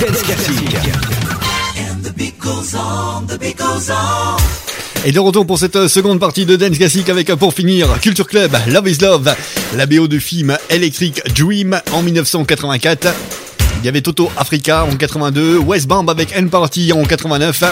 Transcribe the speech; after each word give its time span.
Dance 0.00 0.22
Classic. 0.22 0.76
Et 5.04 5.12
de 5.12 5.18
retour 5.18 5.46
pour 5.46 5.58
cette 5.58 5.88
seconde 5.88 6.20
partie 6.20 6.44
de 6.44 6.56
Dance 6.56 6.76
Classic 6.76 7.08
avec 7.08 7.32
pour 7.34 7.54
finir 7.54 7.88
Culture 8.00 8.26
Club, 8.26 8.54
Love 8.68 8.88
is 8.88 8.98
Love, 9.00 9.34
la 9.74 9.86
BO 9.86 10.06
de 10.06 10.18
film 10.18 10.58
Electric 10.68 11.22
Dream 11.34 11.80
en 11.92 12.02
1984. 12.02 13.14
Il 13.80 13.86
y 13.86 13.88
avait 13.88 14.02
Toto 14.02 14.30
Africa 14.36 14.84
en 14.84 14.96
82, 14.96 15.58
West 15.58 15.86
Band 15.86 16.06
avec 16.08 16.36
N 16.36 16.50
Party 16.50 16.92
en 16.92 17.04
89 17.04 17.64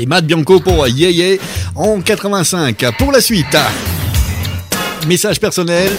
et 0.00 0.06
Matt 0.06 0.26
Bianco 0.26 0.58
pour 0.60 0.88
Yeah 0.88 1.10
Yeah 1.10 1.38
en 1.76 2.00
85. 2.00 2.96
Pour 2.98 3.12
la 3.12 3.20
suite, 3.20 3.56
message 5.06 5.38
personnel. 5.38 5.90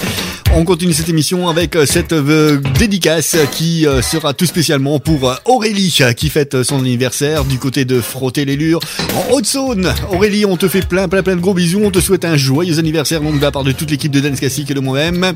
On 0.53 0.65
continue 0.65 0.91
cette 0.91 1.07
émission 1.07 1.47
avec 1.47 1.77
euh, 1.77 1.85
cette 1.85 2.11
euh, 2.11 2.59
dédicace 2.77 3.37
qui 3.53 3.87
euh, 3.87 4.01
sera 4.01 4.33
tout 4.33 4.45
spécialement 4.45 4.99
pour 4.99 5.33
Aurélie 5.45 5.97
qui 6.17 6.29
fête 6.29 6.63
son 6.63 6.79
anniversaire 6.79 7.45
du 7.45 7.57
côté 7.57 7.85
de 7.85 8.01
Frotter 8.01 8.43
les 8.43 8.57
Lures 8.57 8.81
en 9.15 9.33
Haute-Saône. 9.33 9.93
Aurélie, 10.11 10.45
on 10.45 10.57
te 10.57 10.67
fait 10.67 10.85
plein 10.85 11.07
plein 11.07 11.23
plein 11.23 11.37
de 11.37 11.41
gros 11.41 11.53
bisous, 11.53 11.81
on 11.83 11.89
te 11.89 12.01
souhaite 12.01 12.25
un 12.25 12.35
joyeux 12.35 12.79
anniversaire 12.79 13.21
de 13.21 13.41
la 13.41 13.51
part 13.51 13.63
de 13.63 13.71
toute 13.71 13.91
l'équipe 13.91 14.11
de 14.11 14.19
Dance 14.19 14.39
Classic 14.39 14.69
et 14.69 14.73
de 14.73 14.79
moi-même. 14.81 15.33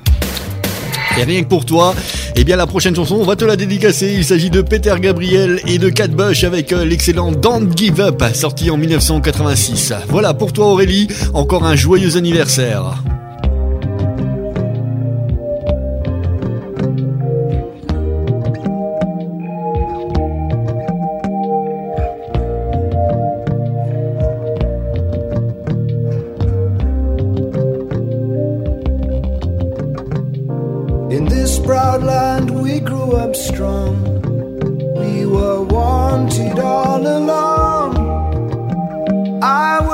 Et 1.17 1.23
rien 1.23 1.43
que 1.43 1.47
pour 1.47 1.63
toi, 1.63 1.95
eh 2.35 2.43
bien 2.43 2.57
la 2.57 2.67
prochaine 2.67 2.95
chanson, 2.95 3.15
on 3.15 3.25
va 3.25 3.37
te 3.37 3.45
la 3.45 3.55
dédicacer. 3.55 4.13
Il 4.13 4.25
s'agit 4.25 4.49
de 4.49 4.61
Peter 4.61 4.95
Gabriel 4.99 5.61
et 5.65 5.77
de 5.77 5.87
Cat 5.87 6.09
Bush 6.09 6.43
avec 6.43 6.71
l'excellent 6.71 7.31
Don't 7.31 7.69
Give 7.73 8.01
Up, 8.01 8.21
sorti 8.33 8.69
en 8.69 8.75
1986. 8.75 9.93
Voilà 10.09 10.33
pour 10.33 10.51
toi 10.51 10.67
Aurélie, 10.67 11.07
encore 11.33 11.63
un 11.63 11.77
joyeux 11.77 12.17
anniversaire. 12.17 13.01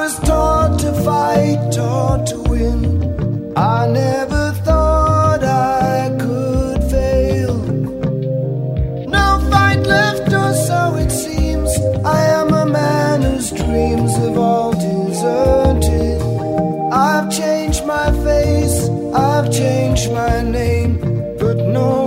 was 0.02 0.20
taught 0.22 0.80
to 0.80 0.92
fight, 1.06 1.60
taught 1.72 2.26
to 2.26 2.38
win. 2.50 2.82
I 3.56 3.86
never 3.86 4.46
thought 4.66 5.44
I 5.44 6.10
could 6.24 6.80
fail. 6.90 7.56
No 9.18 9.28
fight 9.52 9.82
left, 9.96 10.28
or 10.42 10.54
so 10.68 10.80
it 11.04 11.12
seems. 11.12 11.72
I 12.18 12.22
am 12.40 12.50
a 12.52 12.66
man 12.66 13.22
whose 13.22 13.52
dreams 13.52 14.12
have 14.24 14.38
all 14.40 14.72
deserted. 14.72 16.20
I've 16.92 17.30
changed 17.30 17.86
my 17.86 18.08
face, 18.28 18.78
I've 19.14 19.52
changed 19.52 20.12
my 20.12 20.42
name, 20.42 20.94
but 21.38 21.58
no. 21.78 22.01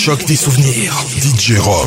L'électrochoc 0.00 0.24
des 0.26 0.36
souvenirs. 0.36 1.04
DJ 1.18 1.58
Roms. 1.58 1.79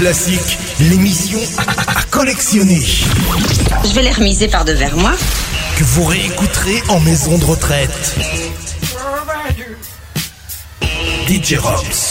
Classique, 0.00 0.56
l'émission 0.80 1.38
à 1.86 2.02
collectionner. 2.04 2.80
Je 3.84 3.92
vais 3.92 4.00
les 4.00 4.12
remiser 4.12 4.48
par 4.48 4.64
devers 4.64 4.96
moi. 4.96 5.12
Que 5.76 5.84
vous 5.84 6.04
réécouterez 6.04 6.82
en 6.88 7.00
maison 7.00 7.36
de 7.36 7.44
retraite. 7.44 8.16
DJ 11.28 11.58
Robs. 11.58 12.09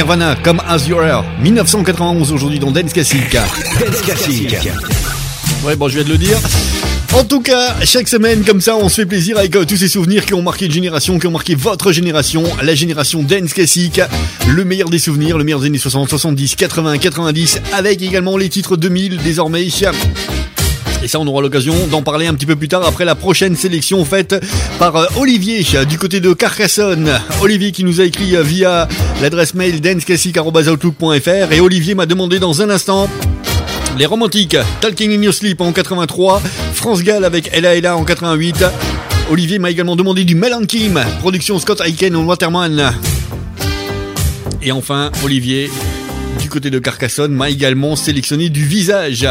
Nirvana, 0.00 0.34
comme 0.42 0.62
As 0.66 0.88
You 0.88 0.98
Are, 0.98 1.26
1991 1.42 2.32
aujourd'hui 2.32 2.58
dans 2.58 2.70
Dance 2.70 2.94
Classic. 2.94 3.30
Dance 3.30 4.00
Classic. 4.00 4.56
Ouais, 5.62 5.76
bon, 5.76 5.90
je 5.90 5.96
viens 5.96 6.04
de 6.04 6.08
le 6.08 6.16
dire. 6.16 6.38
En 7.12 7.22
tout 7.22 7.42
cas, 7.42 7.76
chaque 7.84 8.08
semaine, 8.08 8.42
comme 8.42 8.62
ça, 8.62 8.76
on 8.76 8.88
se 8.88 9.02
fait 9.02 9.06
plaisir 9.06 9.36
avec 9.36 9.54
euh, 9.56 9.66
tous 9.66 9.76
ces 9.76 9.88
souvenirs 9.88 10.24
qui 10.24 10.32
ont 10.32 10.40
marqué 10.40 10.64
une 10.64 10.72
génération, 10.72 11.18
qui 11.18 11.26
ont 11.26 11.30
marqué 11.32 11.54
votre 11.54 11.92
génération, 11.92 12.44
la 12.62 12.74
génération 12.74 13.22
Dance 13.22 13.52
Classic, 13.52 14.00
le 14.48 14.64
meilleur 14.64 14.88
des 14.88 14.98
souvenirs, 14.98 15.36
le 15.36 15.44
meilleur 15.44 15.60
des 15.60 15.66
années 15.66 15.76
60, 15.76 16.08
70, 16.08 16.54
80, 16.54 16.96
90, 16.96 17.60
avec 17.74 18.00
également 18.00 18.38
les 18.38 18.48
titres 18.48 18.78
2000 18.78 19.18
désormais. 19.18 19.68
Et 21.02 21.08
ça, 21.08 21.18
on 21.18 21.26
aura 21.26 21.40
l'occasion 21.40 21.74
d'en 21.90 22.02
parler 22.02 22.26
un 22.26 22.34
petit 22.34 22.44
peu 22.44 22.56
plus 22.56 22.68
tard 22.68 22.84
après 22.86 23.06
la 23.06 23.14
prochaine 23.14 23.56
sélection 23.56 24.04
faite 24.04 24.34
par 24.78 24.96
euh, 24.96 25.06
Olivier 25.16 25.64
du 25.88 25.98
côté 25.98 26.20
de 26.20 26.34
Carcassonne. 26.34 27.10
Olivier 27.40 27.72
qui 27.72 27.84
nous 27.84 28.02
a 28.02 28.04
écrit 28.04 28.36
euh, 28.36 28.42
via 28.42 28.86
l'adresse 29.22 29.54
mail 29.54 29.80
danceclassic.outlook.fr 29.80 31.52
et 31.52 31.60
Olivier 31.60 31.94
m'a 31.94 32.04
demandé 32.04 32.38
dans 32.38 32.60
un 32.60 32.68
instant 32.68 33.08
Les 33.98 34.04
romantiques, 34.04 34.58
Talking 34.82 35.18
in 35.18 35.22
Your 35.22 35.32
Sleep 35.32 35.60
en 35.62 35.72
83, 35.72 36.42
France 36.74 37.02
Gall 37.02 37.24
avec 37.24 37.48
Ella 37.54 37.74
Ella 37.74 37.96
en 37.96 38.04
88. 38.04 38.64
Olivier 39.30 39.58
m'a 39.58 39.70
également 39.70 39.96
demandé 39.96 40.24
du 40.24 40.34
Mel 40.34 40.52
production 41.20 41.58
Scott 41.58 41.80
Aiken 41.80 42.14
en 42.14 42.24
Waterman. 42.24 42.92
Et 44.62 44.72
enfin, 44.72 45.10
Olivier, 45.24 45.70
du 46.42 46.50
côté 46.50 46.68
de 46.68 46.78
Carcassonne, 46.78 47.32
m'a 47.32 47.48
également 47.48 47.96
sélectionné 47.96 48.50
du 48.50 48.66
visage. 48.66 49.26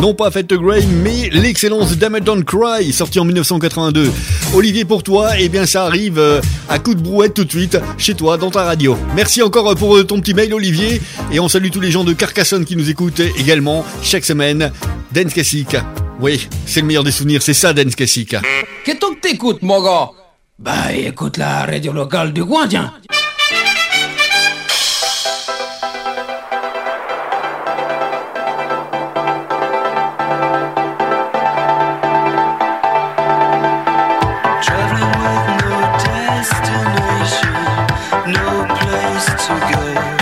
Non 0.00 0.14
pas 0.14 0.30
Fête 0.30 0.52
Grey, 0.52 0.82
mais 1.02 1.28
l'excellence 1.30 1.96
Don't 1.96 2.44
Cry, 2.44 2.92
sorti 2.92 3.20
en 3.20 3.24
1982. 3.24 4.10
Olivier, 4.54 4.84
pour 4.84 5.02
toi, 5.02 5.32
eh 5.38 5.48
bien 5.48 5.66
ça 5.66 5.84
arrive 5.84 6.18
euh, 6.18 6.40
à 6.68 6.78
coup 6.78 6.94
de 6.94 7.00
brouette 7.00 7.34
tout 7.34 7.44
de 7.44 7.50
suite, 7.50 7.78
chez 7.98 8.14
toi, 8.14 8.36
dans 8.36 8.50
ta 8.50 8.64
radio. 8.64 8.96
Merci 9.14 9.42
encore 9.42 9.74
pour 9.76 9.96
euh, 9.96 10.04
ton 10.04 10.20
petit 10.20 10.34
mail, 10.34 10.54
Olivier, 10.54 11.00
et 11.30 11.40
on 11.40 11.48
salue 11.48 11.70
tous 11.70 11.80
les 11.80 11.90
gens 11.90 12.04
de 12.04 12.12
Carcassonne 12.12 12.64
qui 12.64 12.76
nous 12.76 12.90
écoutent 12.90 13.20
également 13.38 13.84
chaque 14.02 14.24
semaine. 14.24 14.72
Dance 15.12 15.34
Classic. 15.34 15.76
Oui, 16.20 16.48
c'est 16.66 16.80
le 16.80 16.86
meilleur 16.86 17.04
des 17.04 17.12
souvenirs, 17.12 17.42
c'est 17.42 17.54
ça, 17.54 17.72
Dance 17.72 17.94
Classic. 17.94 18.36
Qu'est-ce 18.84 18.96
que 18.96 19.20
t'écoutes, 19.20 19.62
mon 19.62 19.82
gars? 19.82 20.10
Bah, 20.58 20.92
écoute 20.94 21.36
la 21.36 21.66
radio 21.66 21.92
locale 21.92 22.32
du 22.32 22.44
coin. 22.44 22.68
no 38.32 38.66
place 38.66 39.26
to 39.46 40.16
go. 40.16 40.21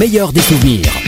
meilleur 0.00 0.32
des 0.32 0.40
souvenirs. 0.40 0.99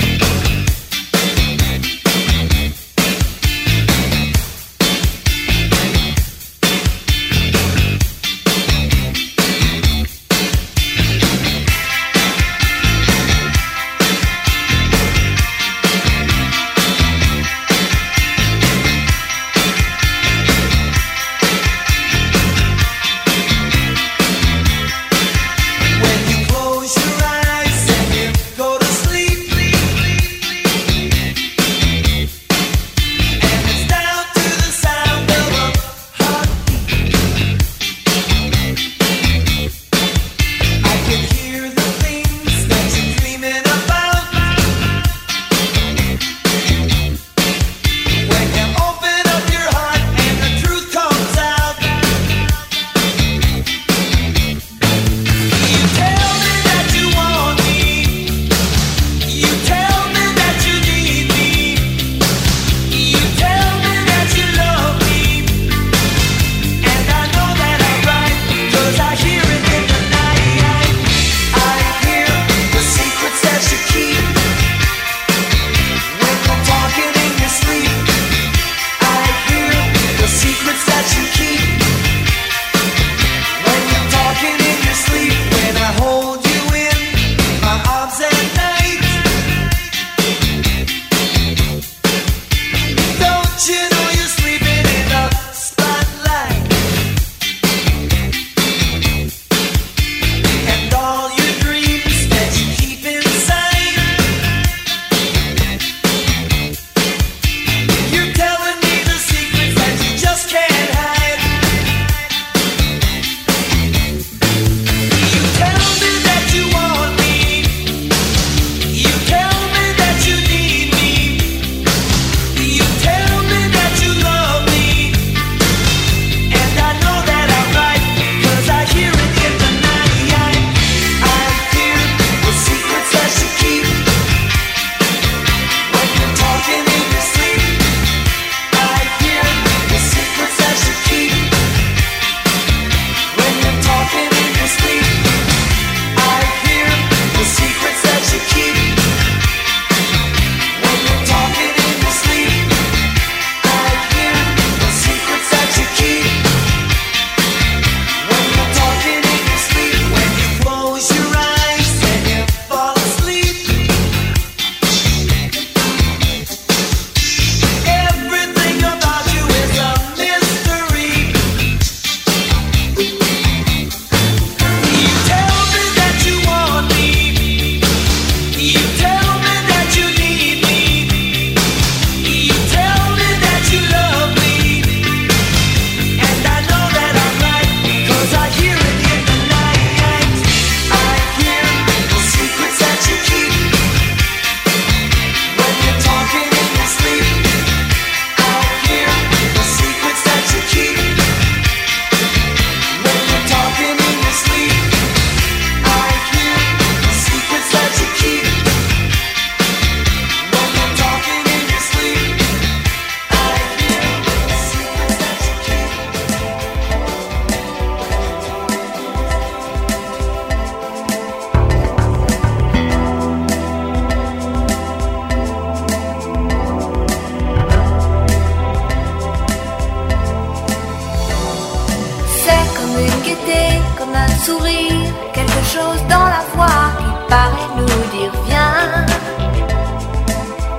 une 232.99 233.23
gaieté, 233.23 233.81
comme 233.99 234.15
un 234.15 234.29
sourire, 234.45 235.13
quelque 235.33 235.63
chose 235.75 236.03
dans 236.09 236.27
la 236.37 236.43
voix 236.55 236.85
qui 236.99 237.11
paraît 237.29 237.73
nous 237.77 237.87
dire 238.15 238.33
viens, 238.47 239.07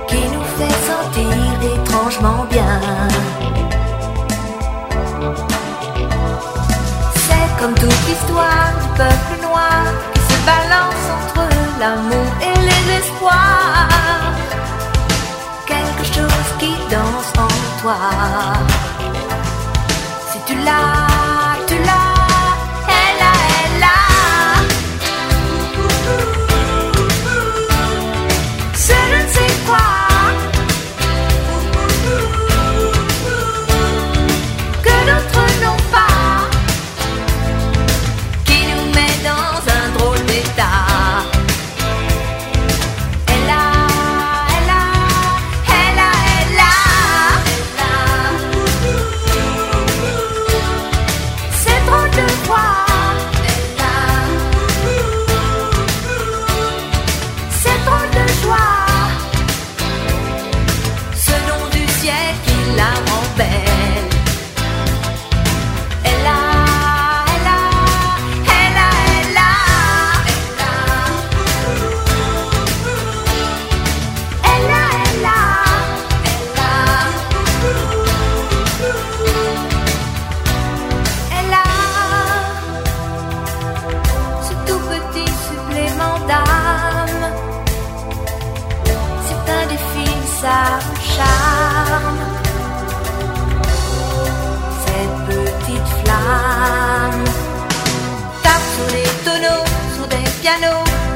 qui 0.08 0.22
nous 0.32 0.46
fait 0.56 0.76
sentir 0.88 1.30
étrangement 1.74 2.44
bien. 2.50 2.80
C'est 7.26 7.48
comme 7.60 7.74
toute 7.74 8.02
l'histoire 8.08 8.70
du 8.80 8.88
peuple 8.96 9.34
noir 9.42 9.84
qui 10.12 10.20
se 10.20 10.38
balance 10.46 11.06
entre 11.18 11.44
l'amour 11.80 12.30
et 12.48 12.58
les 12.68 12.84
espoirs, 13.00 13.88
quelque 15.66 16.04
chose 16.04 16.48
qui 16.58 16.72
danse 16.90 17.32
en 17.38 17.80
toi. 17.80 17.96
Si 20.30 20.38
tu 20.46 20.54
l'as 20.64 21.03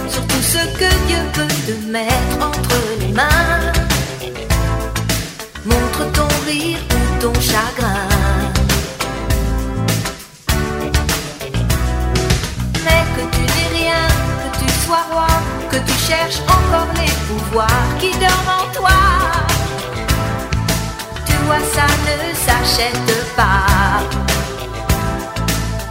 sur 0.09 0.27
tout 0.27 0.43
ce 0.43 0.59
que 0.79 0.91
Dieu 1.07 1.23
peut 1.33 1.55
te 1.67 1.75
mettre 1.91 2.37
entre 2.41 2.77
les 3.01 3.13
mains. 3.13 3.73
Montre 5.65 6.11
ton 6.13 6.29
rire 6.47 6.79
ou 6.97 7.21
ton 7.21 7.35
chagrin. 7.35 8.09
Mais 12.85 13.03
que 13.17 13.23
tu 13.35 13.43
n'es 13.43 13.79
rien, 13.81 14.07
que 14.43 14.59
tu 14.59 14.69
sois 14.85 15.05
roi, 15.13 15.27
que 15.71 15.77
tu 15.77 15.95
cherches 16.09 16.41
encore 16.57 16.91
les 16.97 17.13
pouvoirs 17.29 17.89
qui 18.01 18.11
dorment 18.13 18.55
en 18.63 18.67
toi. 18.73 18.99
Tu 21.27 21.35
vois, 21.47 21.63
ça 21.75 21.87
ne 22.07 22.17
s'achète 22.47 23.35
pas. 23.37 24.01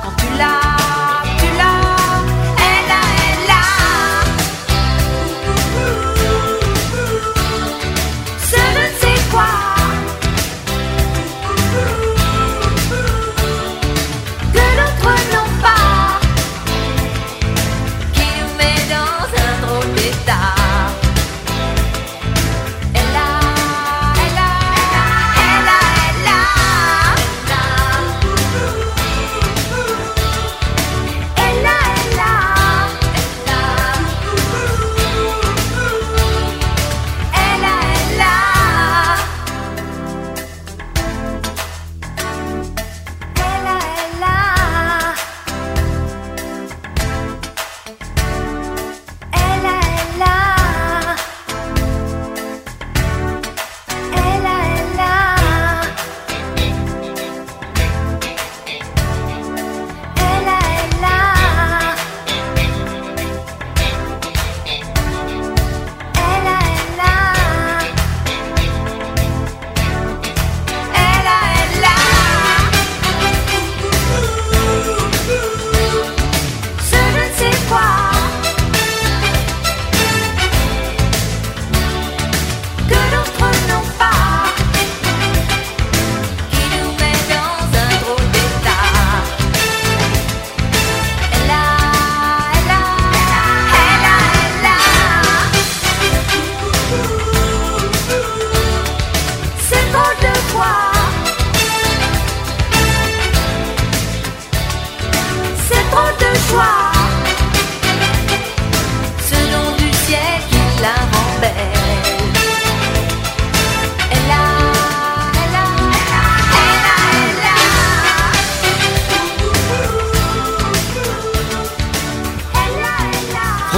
Quand 0.04 0.14
tu 0.18 0.28
l'as, 0.38 0.97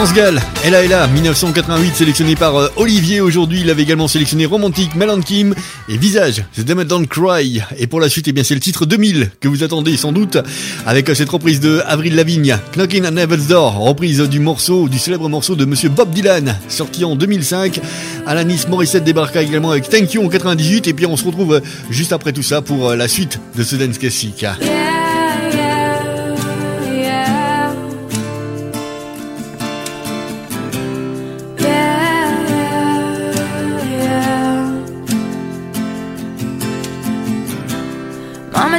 France 0.10 0.18
Gall, 0.18 0.42
Ella 0.64 0.84
Ella, 0.84 1.08
1988, 1.08 1.96
sélectionné 1.96 2.36
par 2.36 2.56
euh, 2.56 2.68
Olivier. 2.78 3.22
Aujourd'hui, 3.22 3.62
il 3.62 3.70
avait 3.70 3.84
également 3.84 4.08
sélectionné 4.08 4.46
Romantique, 4.46 4.96
Melan 4.96 5.20
Kim 5.20 5.54
et 5.88 5.98
Visage, 5.98 6.44
The 6.56 6.62
Damn 6.62 6.84
Don't 6.84 7.06
Cry. 7.06 7.62
Et 7.78 7.86
pour 7.86 8.00
la 8.00 8.10
suite, 8.10 8.28
eh 8.28 8.32
bien, 8.32 8.44
c'est 8.44 8.56
le 8.56 8.60
titre 8.60 8.86
2000 8.86 9.30
que 9.40 9.48
vous 9.48 9.64
attendez 9.64 9.98
sans 9.98 10.12
doute 10.12 10.38
avec 10.88 11.10
euh, 11.10 11.14
cette 11.16 11.30
reprise 11.30 11.60
de 11.60 11.82
Avril 11.86 12.16
Lavigne, 12.16 12.58
Knocking 12.76 13.06
on 13.06 13.18
Heaven's 13.18 13.48
Door, 13.48 13.78
reprise 13.78 14.22
du 14.22 14.40
morceau, 14.40 14.90
du 14.90 14.98
célèbre 14.98 15.30
morceau 15.30 15.56
de 15.56 15.66
Monsieur 15.66 15.90
Bob 15.90 16.10
Dylan, 16.12 16.58
sorti 16.70 17.06
en 17.06 17.16
2005. 17.16 17.80
Alanis 18.26 18.66
Morissette 18.68 19.04
débarqua 19.04 19.44
également 19.44 19.72
avec 19.72 19.90
Thank 19.90 20.14
You 20.14 20.24
en 20.26 20.30
98. 20.30 20.88
Et 20.88 20.94
puis, 20.94 21.06
on 21.06 21.18
se 21.18 21.26
retrouve 21.26 21.56
euh, 21.56 21.62
juste 21.92 22.14
après 22.14 22.34
tout 22.34 22.44
ça 22.44 22.62
pour 22.62 22.96
la 22.96 23.08
suite 23.08 23.40
de 23.56 23.64
ce 23.64 23.76
dance 23.76 24.00
classique. 24.00 24.46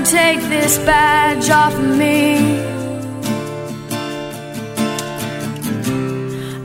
Mama, 0.00 0.12
take 0.12 0.40
this 0.48 0.78
badge 0.78 1.50
off 1.50 1.74
of 1.74 1.98
me. 1.98 2.60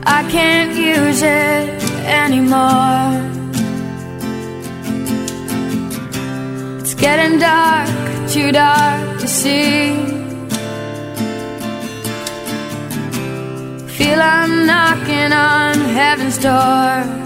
I 0.04 0.26
can't 0.30 0.74
use 0.74 1.22
it 1.22 1.82
anymore. 2.06 3.12
It's 6.80 6.94
getting 6.94 7.38
dark, 7.38 7.88
too 8.30 8.52
dark 8.52 9.20
to 9.20 9.28
see. 9.28 9.94
Feel 13.96 14.20
I'm 14.20 14.66
knocking 14.66 15.32
on 15.32 15.74
heaven's 15.94 16.38
door. 16.38 17.25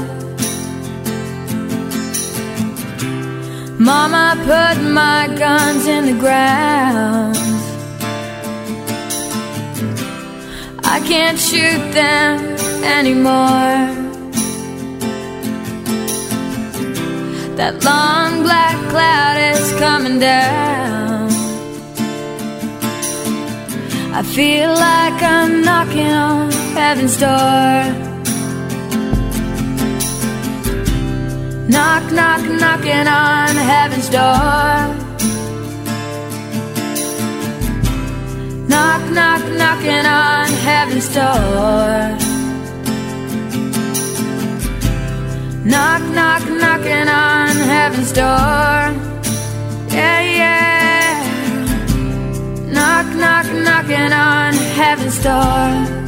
Mama 3.83 4.35
put 4.45 4.83
my 4.83 5.27
guns 5.39 5.87
in 5.87 6.05
the 6.05 6.13
ground. 6.19 7.35
I 10.83 10.99
can't 10.99 11.39
shoot 11.39 11.81
them 11.91 12.37
anymore. 12.83 13.79
That 17.57 17.83
long 17.83 18.43
black 18.43 18.77
cloud 18.91 19.37
is 19.55 19.71
coming 19.79 20.19
down. 20.19 21.31
I 24.13 24.21
feel 24.21 24.69
like 24.69 25.23
I'm 25.23 25.63
knocking 25.63 26.13
on 26.13 26.51
heaven's 26.77 27.17
door. 27.17 28.10
Knock, 31.71 32.11
knock, 32.11 32.43
knocking 32.59 33.07
on 33.07 33.55
heaven's 33.55 34.09
door. 34.09 34.75
Knock, 38.67 39.01
knock, 39.17 39.43
knocking 39.59 40.05
on 40.05 40.47
heaven's 40.67 41.07
door. 41.15 42.17
Knock, 45.63 46.01
knock, 46.17 46.43
knocking 46.61 47.07
on 47.07 47.55
heaven's 47.73 48.11
door. 48.11 48.81
Yeah, 49.95 50.21
yeah. 50.41 51.23
Knock, 52.75 53.07
knock, 53.15 53.45
knocking 53.65 54.11
on 54.11 54.53
heaven's 54.75 55.23
door. 55.23 56.00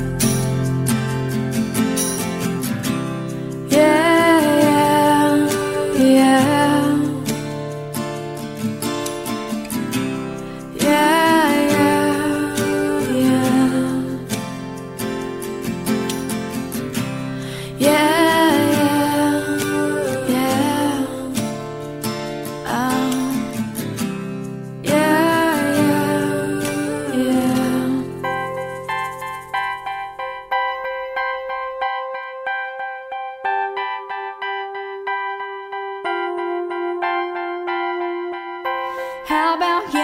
How 39.26 39.56
about 39.56 39.94
you? 39.94 40.03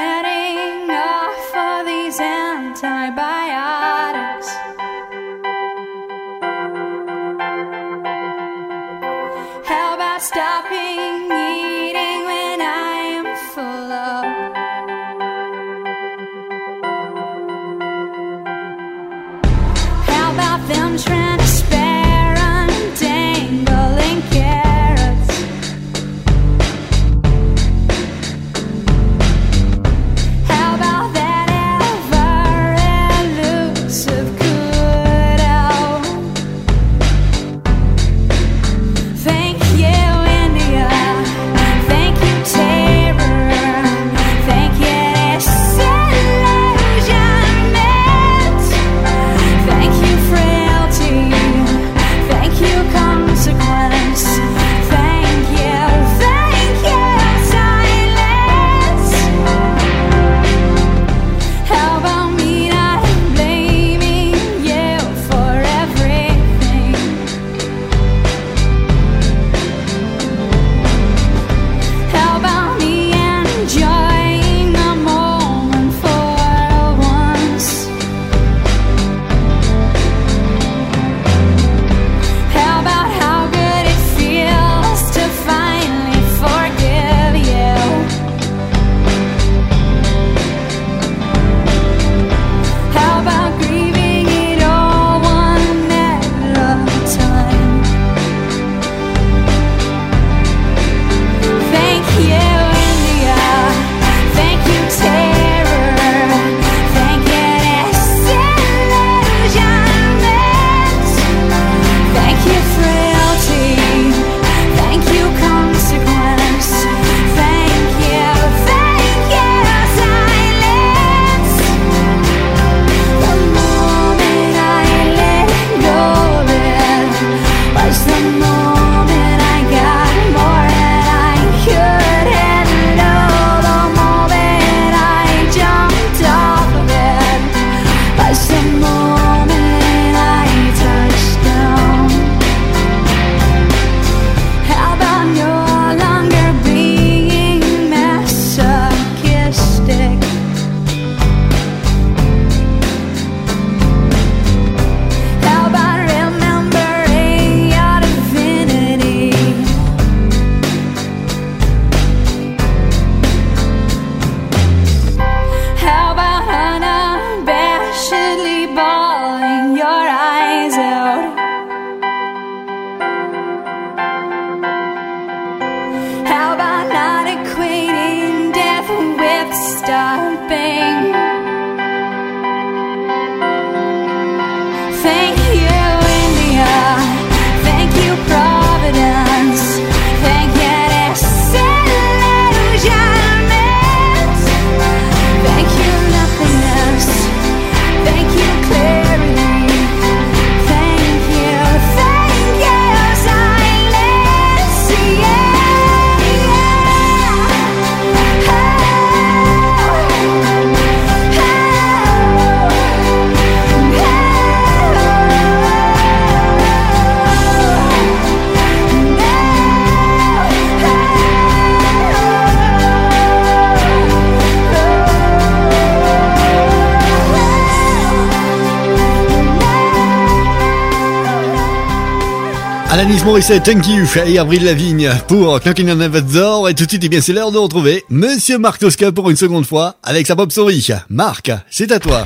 Alanis 233.00 233.24
Morissette, 233.24 233.64
thank 233.64 233.88
you, 233.88 234.06
et 234.26 234.38
Avril 234.40 234.66
Lavigne 234.66 235.10
pour 235.30 235.62
Knockin' 235.62 235.90
on 235.90 236.02
Heaven's 236.02 236.34
Door. 236.34 236.68
Et 236.68 236.74
tout 236.76 236.84
de 236.84 236.90
suite, 236.90 237.04
eh 237.06 237.08
bien, 237.08 237.22
c'est 237.22 237.32
l'heure 237.32 237.54
de 237.54 237.58
retrouver 237.58 238.04
Monsieur 238.10 238.58
Marc 238.58 238.82
Tosca 238.82 239.14
pour 239.14 239.30
une 239.30 239.38
seconde 239.38 239.66
fois 239.66 239.96
avec 240.04 240.28
sa 240.28 240.36
pop 240.36 240.52
story. 240.52 240.86
Marc, 241.08 241.50
c'est 241.70 241.94
à 241.94 242.00
toi. 242.00 242.26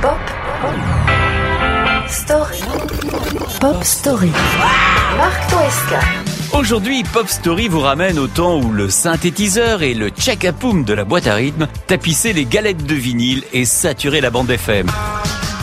Pop 0.00 0.18
Story. 2.08 2.58
Pop 3.60 3.82
Story. 3.82 4.30
Marc 5.16 5.50
Toesca. 5.50 6.00
Aujourd'hui, 6.56 7.02
Pop 7.12 7.28
Story 7.28 7.66
vous 7.66 7.80
ramène 7.80 8.20
au 8.20 8.28
temps 8.28 8.60
où 8.60 8.70
le 8.70 8.88
synthétiseur 8.88 9.82
et 9.82 9.94
le 9.94 10.10
check-a-poum 10.10 10.84
de 10.84 10.94
la 10.94 11.04
boîte 11.04 11.26
à 11.26 11.34
rythme 11.34 11.66
tapissaient 11.88 12.32
les 12.32 12.44
galettes 12.44 12.86
de 12.86 12.94
vinyle 12.94 13.42
et 13.52 13.64
saturaient 13.64 14.20
la 14.20 14.30
bande 14.30 14.48
FM. 14.48 14.86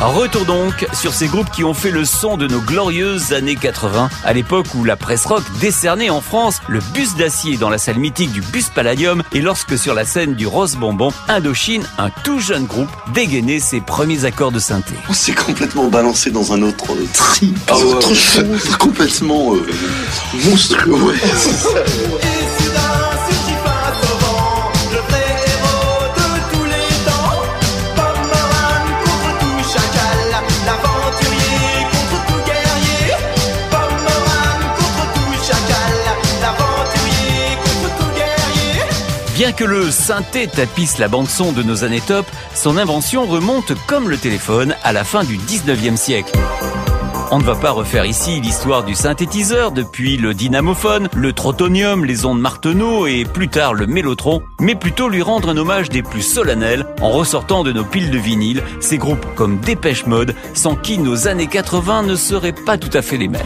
Retour 0.01 0.45
donc 0.45 0.87
sur 0.93 1.13
ces 1.13 1.27
groupes 1.27 1.51
qui 1.51 1.63
ont 1.63 1.75
fait 1.75 1.91
le 1.91 2.05
son 2.05 2.35
de 2.35 2.47
nos 2.47 2.59
glorieuses 2.59 3.33
années 3.33 3.55
80, 3.55 4.09
à 4.25 4.33
l'époque 4.33 4.65
où 4.75 4.83
la 4.83 4.95
presse 4.95 5.25
rock 5.27 5.43
décernait 5.59 6.09
en 6.09 6.21
France 6.21 6.59
le 6.67 6.79
bus 6.93 7.15
d'acier 7.15 7.55
dans 7.57 7.69
la 7.69 7.77
salle 7.77 7.97
mythique 7.99 8.31
du 8.31 8.41
bus 8.41 8.69
Palladium 8.69 9.21
et 9.31 9.41
lorsque 9.41 9.77
sur 9.77 9.93
la 9.93 10.03
scène 10.03 10.33
du 10.33 10.47
Rose 10.47 10.75
Bonbon, 10.75 11.11
Indochine, 11.27 11.83
un 11.99 12.09
tout 12.23 12.39
jeune 12.39 12.65
groupe, 12.65 12.89
dégainait 13.13 13.59
ses 13.59 13.79
premiers 13.79 14.25
accords 14.25 14.51
de 14.51 14.59
synthé. 14.59 14.95
On 15.07 15.13
s'est 15.13 15.33
complètement 15.33 15.87
balancé 15.87 16.31
dans 16.31 16.51
un 16.51 16.63
autre 16.63 16.93
euh, 16.93 17.05
trip, 17.13 17.55
Ah 17.67 17.77
ouais, 17.77 17.83
autre 17.83 18.09
ouais. 18.09 18.15
chose, 18.15 18.75
complètement 18.77 19.53
euh, 19.53 19.65
monstrueux. 20.45 20.93
Ouais, 20.93 21.15
Que 39.57 39.65
le 39.65 39.91
synthé 39.91 40.47
tapisse 40.47 40.97
la 40.97 41.07
bande-son 41.07 41.51
de 41.51 41.61
nos 41.61 41.83
années 41.83 42.01
top, 42.01 42.25
son 42.55 42.77
invention 42.77 43.25
remonte 43.27 43.73
comme 43.85 44.09
le 44.09 44.17
téléphone 44.17 44.75
à 44.83 44.91
la 44.91 45.03
fin 45.03 45.23
du 45.23 45.37
19e 45.37 45.97
siècle. 45.97 46.31
On 47.29 47.37
ne 47.37 47.43
va 47.43 47.55
pas 47.55 47.69
refaire 47.71 48.05
ici 48.05 48.39
l'histoire 48.41 48.83
du 48.83 48.95
synthétiseur 48.95 49.71
depuis 49.71 50.17
le 50.17 50.33
dynamophone, 50.33 51.09
le 51.15 51.33
trotonium, 51.33 52.05
les 52.05 52.25
ondes 52.25 52.39
Marteneau 52.39 53.05
et 53.05 53.23
plus 53.23 53.49
tard 53.49 53.73
le 53.73 53.85
mélotron, 53.85 54.41
mais 54.59 54.73
plutôt 54.73 55.09
lui 55.09 55.21
rendre 55.21 55.49
un 55.49 55.57
hommage 55.57 55.89
des 55.89 56.01
plus 56.01 56.23
solennels 56.23 56.87
en 56.99 57.09
ressortant 57.09 57.63
de 57.63 57.71
nos 57.71 57.83
piles 57.83 58.09
de 58.09 58.17
vinyle 58.17 58.63
ces 58.79 58.97
groupes 58.97 59.25
comme 59.35 59.59
Dépêche 59.59 60.07
Mode 60.07 60.33
sans 60.55 60.75
qui 60.75 60.97
nos 60.97 61.27
années 61.27 61.47
80 61.47 62.03
ne 62.03 62.15
seraient 62.15 62.51
pas 62.53 62.77
tout 62.77 62.95
à 62.97 63.03
fait 63.03 63.17
les 63.17 63.27
mêmes. 63.27 63.41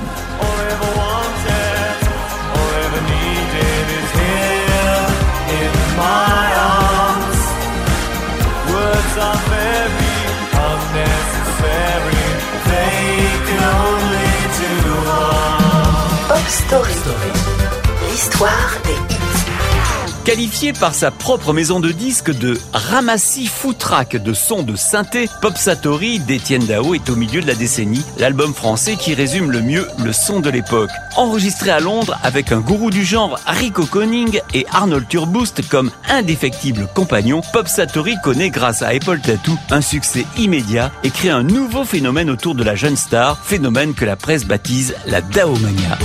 Qualifié 20.25 20.73
par 20.73 20.93
sa 20.93 21.11
propre 21.11 21.53
maison 21.53 21.79
de 21.79 21.91
disques 21.91 22.37
de 22.37 22.59
ramassis 22.73 23.45
foutraque 23.45 24.17
de 24.17 24.33
sons 24.33 24.63
de 24.63 24.75
synthé, 24.75 25.29
Pop 25.41 25.55
Satori 25.55 26.19
d'Étienne 26.19 26.65
Dao 26.65 26.93
est 26.93 27.09
au 27.09 27.15
milieu 27.15 27.41
de 27.41 27.47
la 27.47 27.55
décennie, 27.55 28.03
l'album 28.17 28.53
français 28.53 28.97
qui 28.97 29.13
résume 29.13 29.51
le 29.51 29.61
mieux 29.61 29.87
le 30.03 30.11
son 30.11 30.41
de 30.41 30.49
l'époque. 30.49 30.89
Enregistré 31.15 31.69
à 31.69 31.79
Londres 31.79 32.17
avec 32.23 32.51
un 32.51 32.59
gourou 32.59 32.89
du 32.89 33.05
genre 33.05 33.39
Rico 33.45 33.85
Conning 33.85 34.41
et 34.53 34.65
Arnold 34.73 35.07
Turboost 35.07 35.69
comme 35.69 35.91
indéfectibles 36.09 36.89
compagnons, 36.93 37.41
Pop 37.53 37.69
Satori 37.69 38.15
connaît 38.21 38.49
grâce 38.49 38.81
à 38.81 38.87
Apple 38.87 39.21
Tattoo 39.21 39.57
un 39.69 39.81
succès 39.81 40.25
immédiat 40.37 40.91
et 41.03 41.11
crée 41.11 41.29
un 41.29 41.43
nouveau 41.43 41.85
phénomène 41.85 42.29
autour 42.29 42.55
de 42.55 42.63
la 42.63 42.75
jeune 42.75 42.97
star, 42.97 43.37
phénomène 43.45 43.93
que 43.93 44.03
la 44.03 44.17
presse 44.17 44.43
baptise 44.43 44.95
la 45.05 45.21
Daomania. 45.21 45.97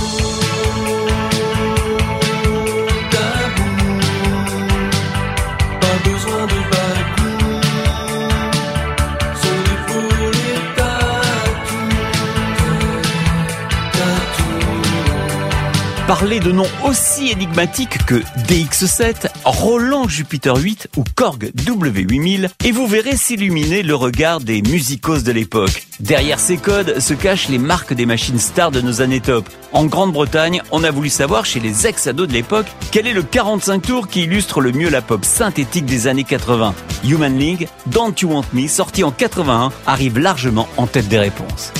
Parler 16.21 16.39
de 16.39 16.51
noms 16.51 16.69
aussi 16.85 17.31
énigmatiques 17.31 18.05
que 18.05 18.21
DX7, 18.47 19.31
Roland 19.43 20.07
Jupiter 20.07 20.55
8 20.55 20.89
ou 20.95 21.03
Korg 21.15 21.51
W8000 21.57 22.47
et 22.63 22.71
vous 22.71 22.85
verrez 22.85 23.17
s'illuminer 23.17 23.81
le 23.81 23.95
regard 23.95 24.39
des 24.39 24.61
musicos 24.61 25.23
de 25.23 25.31
l'époque. 25.31 25.87
Derrière 25.99 26.39
ces 26.39 26.57
codes 26.57 26.99
se 26.99 27.15
cachent 27.15 27.49
les 27.49 27.57
marques 27.57 27.95
des 27.95 28.05
machines 28.05 28.37
stars 28.37 28.69
de 28.69 28.81
nos 28.81 29.01
années 29.01 29.19
top. 29.19 29.49
En 29.73 29.85
Grande-Bretagne, 29.85 30.61
on 30.69 30.83
a 30.83 30.91
voulu 30.91 31.09
savoir 31.09 31.43
chez 31.43 31.59
les 31.59 31.87
ex-ados 31.87 32.27
de 32.27 32.33
l'époque 32.33 32.67
quel 32.91 33.07
est 33.07 33.13
le 33.13 33.23
45 33.23 33.81
tours 33.81 34.07
qui 34.07 34.21
illustre 34.21 34.61
le 34.61 34.73
mieux 34.73 34.91
la 34.91 35.01
pop 35.01 35.25
synthétique 35.25 35.85
des 35.85 36.05
années 36.05 36.23
80. 36.23 36.75
Human 37.03 37.35
League, 37.35 37.67
Don't 37.87 38.13
You 38.21 38.29
Want 38.29 38.45
Me, 38.53 38.67
sorti 38.67 39.03
en 39.03 39.09
81, 39.09 39.71
arrive 39.87 40.19
largement 40.19 40.69
en 40.77 40.85
tête 40.85 41.07
des 41.07 41.17
réponses. 41.17 41.73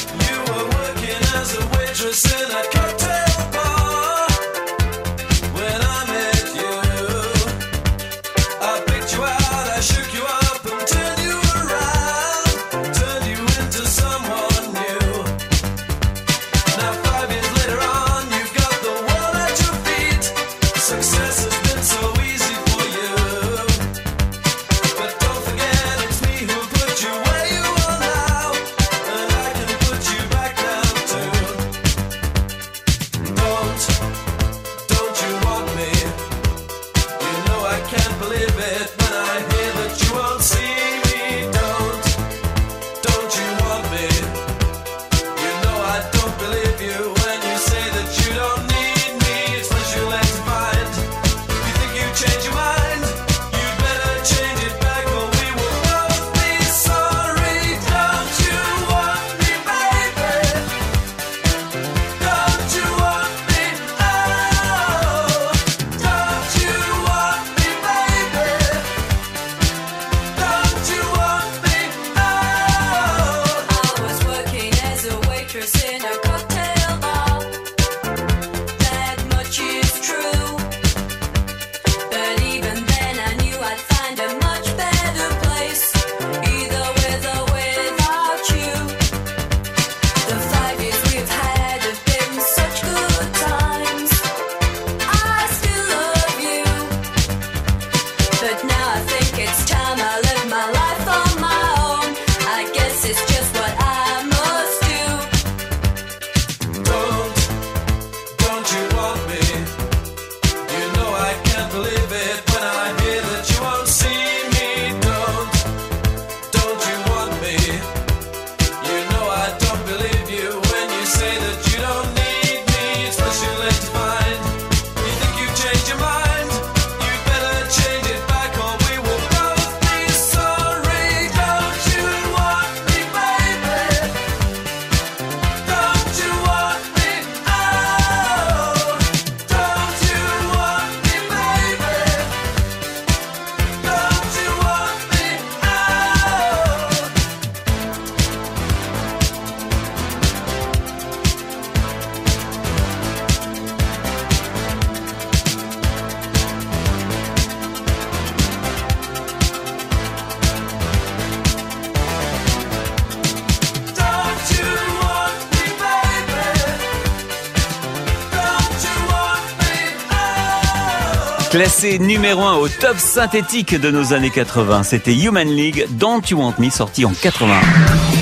Classé 171.62 172.00
numéro 172.00 172.42
1 172.42 172.56
au 172.56 172.68
top 172.68 172.98
synthétique 172.98 173.80
de 173.80 173.92
nos 173.92 174.14
années 174.14 174.32
80, 174.32 174.82
c'était 174.82 175.14
Human 175.14 175.48
League, 175.48 175.86
Don't 175.92 176.24
You 176.28 176.40
Want 176.40 176.56
Me, 176.58 176.72
sorti 176.72 177.06
en 177.06 177.12
80. 177.12 177.54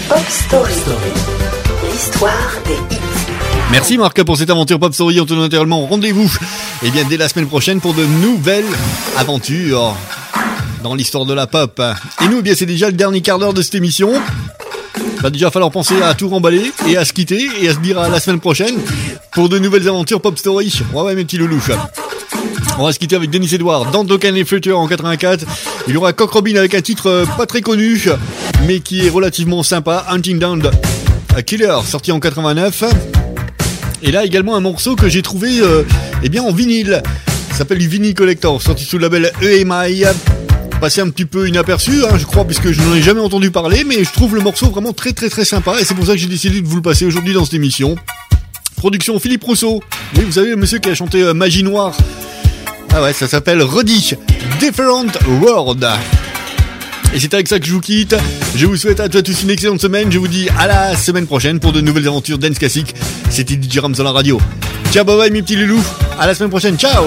Pop 0.10 0.20
Story. 0.28 0.74
L'histoire 1.90 2.52
des 2.66 2.74
hits. 2.94 3.00
Merci 3.72 3.98
Marc 3.98 4.22
pour 4.26 4.36
cette 4.36 4.50
aventure 4.50 4.78
Pop 4.78 4.94
Story. 4.94 5.22
On 5.22 5.24
te 5.24 5.30
donne 5.30 5.40
naturellement 5.40 5.86
rendez-vous 5.86 6.30
eh 6.84 6.92
bien, 6.92 7.06
dès 7.06 7.16
la 7.16 7.30
semaine 7.30 7.48
prochaine 7.48 7.80
pour 7.80 7.94
de 7.94 8.04
nouvelles 8.04 8.66
aventures 9.16 9.96
dans 10.84 10.94
l'histoire 10.94 11.24
de 11.24 11.34
la 11.34 11.48
pop. 11.48 11.82
Et 12.22 12.28
nous, 12.28 12.40
eh 12.40 12.42
bien, 12.42 12.56
c'est 12.58 12.66
déjà 12.66 12.88
le 12.88 12.94
dernier 12.98 13.22
quart 13.22 13.40
d'heure 13.40 13.54
de 13.54 13.62
cette 13.62 13.76
émission. 13.76 14.12
Va 15.22 15.30
déjà 15.30 15.50
falloir 15.50 15.72
penser 15.72 16.02
à 16.02 16.14
tout 16.14 16.28
remballer 16.28 16.74
et 16.90 16.98
à 16.98 17.06
se 17.06 17.14
quitter 17.14 17.48
et 17.62 17.70
à 17.70 17.74
se 17.74 17.80
dire 17.80 18.00
à 18.00 18.10
la 18.10 18.20
semaine 18.20 18.42
prochaine 18.42 18.76
pour 19.32 19.48
de 19.48 19.60
nouvelles 19.60 19.88
aventures 19.88 20.20
Pop 20.20 20.38
Story. 20.38 20.82
Ouais, 20.94 21.04
ouais, 21.04 21.16
mes 21.16 21.24
petits 21.24 21.38
loulous. 21.38 21.62
On 22.82 22.86
va 22.86 22.94
se 22.94 23.00
quitter 23.00 23.18
avec 23.18 23.30
Denis 23.30 23.54
Edouard 23.54 23.92
dans 23.92 24.06
Token 24.06 24.38
et 24.38 24.46
Future 24.46 24.80
en 24.80 24.88
84. 24.88 25.46
Il 25.90 25.94
y 25.94 25.98
aura 25.98 26.14
Cock 26.14 26.32
Robin 26.32 26.56
avec 26.56 26.74
un 26.76 26.82
titre 26.82 27.08
euh, 27.08 27.26
pas 27.26 27.46
très 27.46 27.60
connu, 27.60 28.08
mais 28.66 28.80
qui 28.80 29.06
est 29.06 29.10
relativement 29.10 29.64
sympa. 29.64 30.06
Hunting 30.08 30.40
Down 30.40 30.64
a 31.36 31.42
Killer, 31.42 31.76
sorti 31.86 32.14
en 32.14 32.22
89. 32.22 32.86
Et 34.02 34.14
là 34.14 34.24
également 34.24 34.56
un 34.56 34.62
morceau 34.62 34.96
que 34.96 35.10
j'ai 35.10 35.22
trouvé 35.22 35.60
euh, 35.60 35.84
eh 36.24 36.30
bien 36.30 36.42
en 36.42 36.54
vinyle. 36.54 37.04
S'appelle 37.52 37.80
du 37.80 37.90
Vinyl 37.90 38.14
Collector, 38.14 38.62
sorti 38.62 38.86
sous 38.86 38.98
le 38.98 39.10
label 39.10 39.34
EMI. 39.42 40.06
Passé 40.80 41.02
un 41.02 41.10
petit 41.10 41.26
peu 41.26 41.50
inaperçu, 41.50 42.06
hein, 42.06 42.18
je 42.18 42.24
crois, 42.24 42.46
puisque 42.46 42.72
je 42.72 42.82
n'en 42.82 42.96
ai 42.96 43.02
jamais 43.02 43.20
entendu 43.20 43.52
parler, 43.52 43.84
mais 43.84 44.06
je 44.06 44.14
trouve 44.14 44.36
le 44.36 44.42
morceau 44.42 44.68
vraiment 44.68 44.94
très 44.94 45.12
très 45.12 45.28
très 45.28 45.44
sympa, 45.44 45.82
et 45.82 45.84
c'est 45.84 45.96
pour 45.96 46.06
ça 46.06 46.14
que 46.14 46.18
j'ai 46.18 46.28
décidé 46.28 46.62
de 46.62 46.66
vous 46.66 46.78
le 46.78 46.82
passer 46.82 47.04
aujourd'hui 47.04 47.34
dans 47.34 47.44
cette 47.44 47.56
émission. 47.56 47.98
Production 48.78 49.20
Philippe 49.20 49.44
Rousseau. 49.44 49.84
Oui, 50.16 50.24
vous 50.24 50.32
savez, 50.32 50.52
le 50.52 50.56
monsieur 50.56 50.80
qui 50.80 50.88
a 50.88 50.96
chanté 50.96 51.22
euh, 51.22 51.34
Magie 51.34 51.64
Noire. 51.64 51.98
Ah 52.94 53.02
ouais, 53.04 53.14
ça 53.14 53.28
s'appelle 53.28 53.62
Reddy. 53.62 54.16
Different 54.60 55.12
World. 55.42 55.88
Et 57.14 57.20
c'est 57.20 57.34
avec 57.34 57.48
ça 57.48 57.60
que 57.60 57.66
je 57.66 57.74
vous 57.74 57.82
quitte. 57.82 58.16
Je 58.56 58.66
vous 58.66 58.78
souhaite 58.78 59.00
à 59.00 59.10
tous 59.10 59.44
une 59.44 59.50
excellente 59.50 59.82
semaine. 59.82 60.12
Je 60.12 60.20
vous 60.20 60.28
dis 60.28 60.48
à 60.58 60.68
la 60.68 60.96
semaine 60.96 61.26
prochaine 61.28 61.60
pour 61.60 61.72
de 61.72 61.82
nouvelles 61.82 62.08
aventures 62.08 62.38
dance 62.38 62.60
classique. 62.60 62.94
C'était 63.30 63.56
DJ 63.56 63.80
Ram 63.80 63.96
sur 63.96 64.04
la 64.04 64.12
radio. 64.12 64.40
Ciao, 64.92 65.04
bye 65.06 65.18
bye 65.18 65.32
mes 65.32 65.42
petits 65.42 65.56
loulous. 65.56 65.84
À 66.20 66.28
la 66.28 66.36
semaine 66.36 66.50
prochaine. 66.50 66.78
Ciao. 66.78 67.06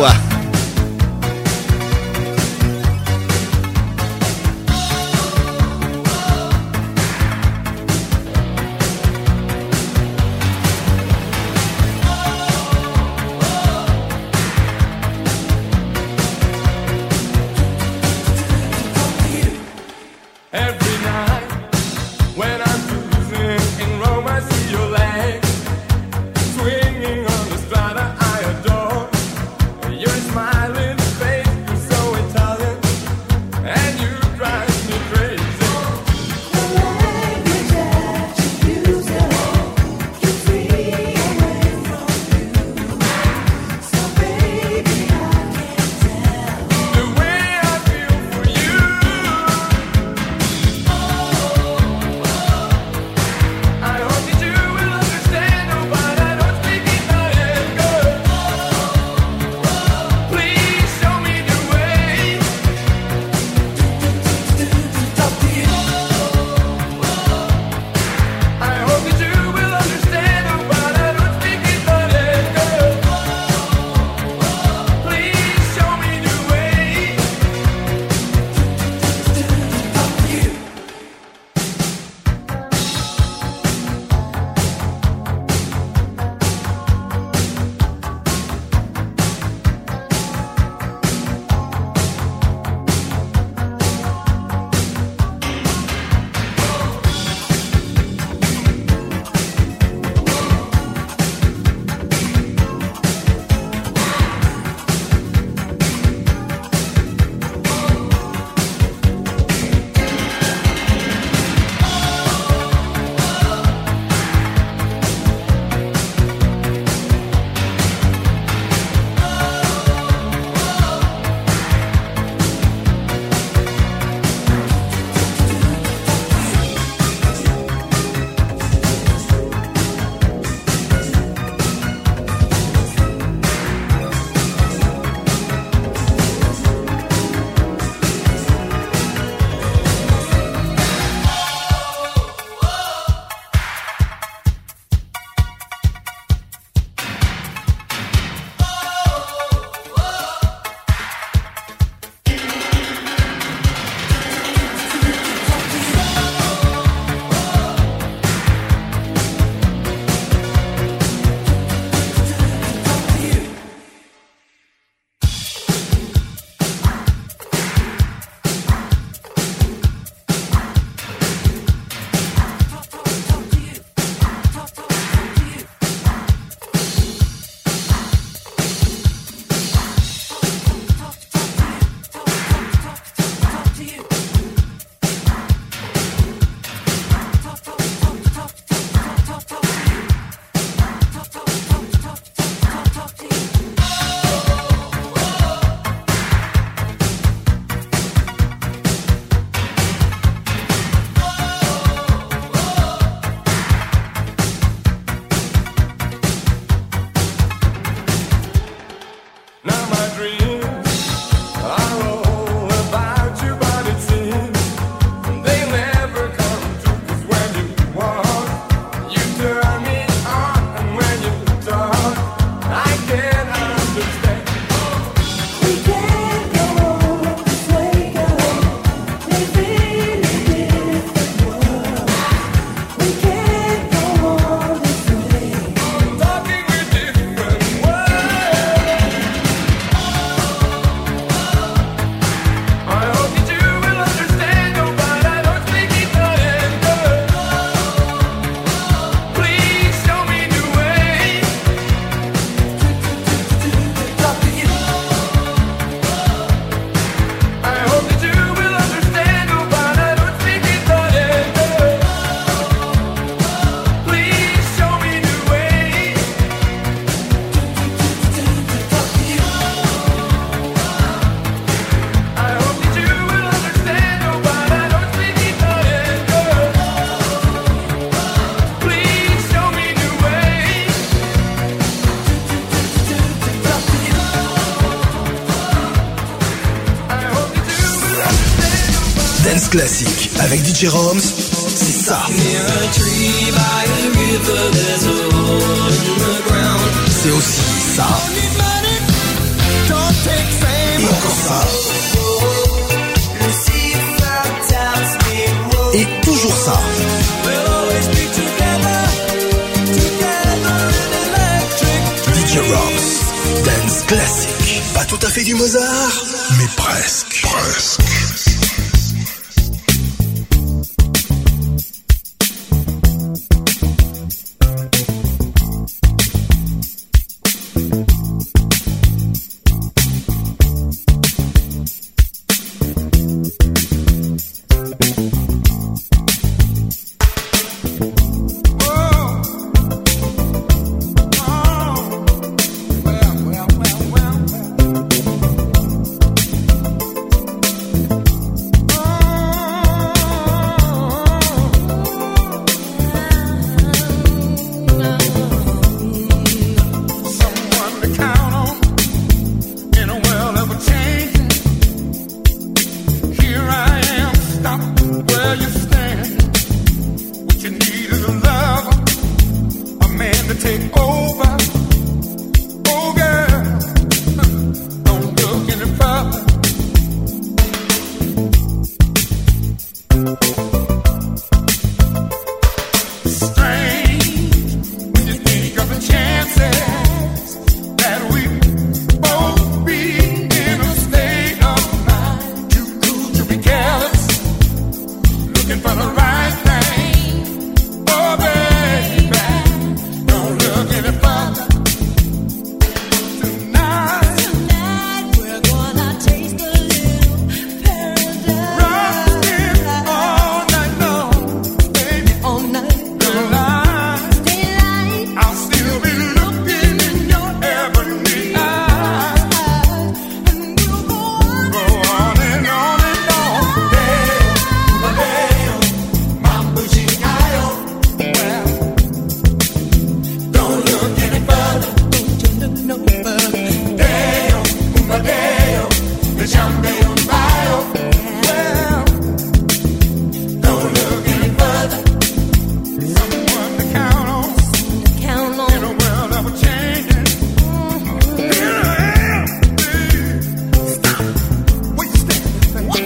Jérôme's. 290.83 291.41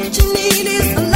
what 0.00 0.16
you 0.18 0.34
need 0.34 0.66
is 0.66 1.12
a 1.12 1.15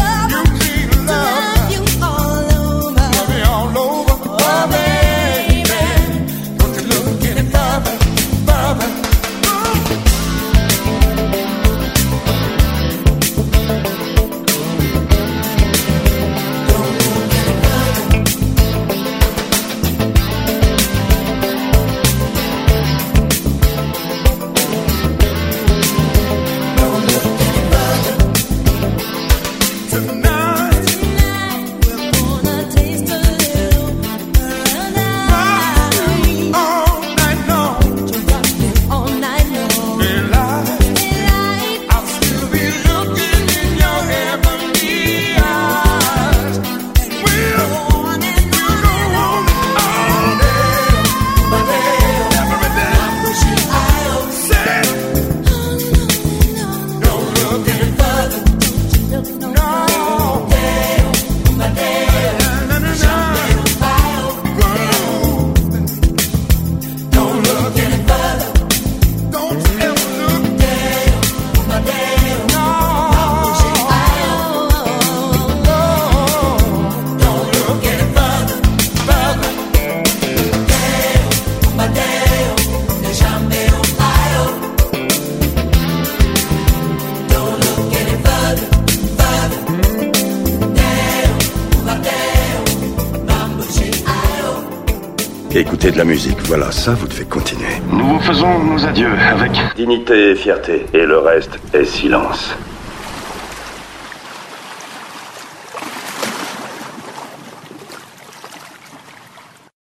écouter 95.81 95.93
de 95.93 95.99
la 95.99 96.05
musique. 96.05 96.39
Voilà, 96.45 96.71
ça 96.71 96.93
vous 96.93 97.07
devez 97.09 97.25
continuer. 97.25 97.81
Nous 97.91 98.07
vous 98.07 98.21
faisons 98.21 98.59
nos 98.63 98.85
adieux 98.85 99.13
avec 99.31 99.53
dignité 99.77 100.33
et 100.33 100.35
fierté. 100.35 100.85
Et 100.93 101.07
le 101.07 101.19
reste 101.19 101.59
est 101.73 101.85
silence. 101.87 102.55